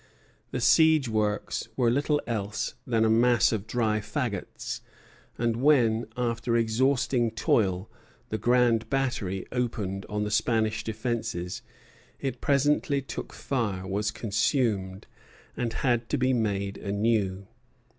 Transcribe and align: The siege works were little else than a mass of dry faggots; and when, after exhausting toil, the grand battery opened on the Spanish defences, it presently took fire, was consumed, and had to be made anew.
The 0.49 0.59
siege 0.61 1.07
works 1.07 1.69
were 1.77 1.91
little 1.91 2.19
else 2.25 2.73
than 2.87 3.05
a 3.05 3.07
mass 3.07 3.51
of 3.51 3.67
dry 3.67 3.99
faggots; 3.99 4.81
and 5.37 5.57
when, 5.57 6.07
after 6.17 6.57
exhausting 6.57 7.29
toil, 7.29 7.87
the 8.29 8.39
grand 8.39 8.89
battery 8.89 9.45
opened 9.51 10.07
on 10.09 10.23
the 10.23 10.31
Spanish 10.31 10.83
defences, 10.83 11.61
it 12.19 12.41
presently 12.41 13.03
took 13.03 13.31
fire, 13.31 13.85
was 13.85 14.09
consumed, 14.09 15.05
and 15.55 15.71
had 15.73 16.09
to 16.09 16.17
be 16.17 16.33
made 16.33 16.79
anew. 16.79 17.45